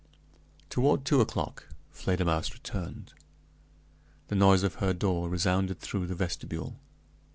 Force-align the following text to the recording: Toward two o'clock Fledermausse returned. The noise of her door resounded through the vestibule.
Toward 0.71 1.05
two 1.05 1.21
o'clock 1.21 1.67
Fledermausse 1.93 2.53
returned. 2.55 3.13
The 4.29 4.35
noise 4.35 4.63
of 4.63 4.73
her 4.81 4.93
door 4.95 5.29
resounded 5.29 5.79
through 5.79 6.07
the 6.07 6.15
vestibule. 6.15 6.79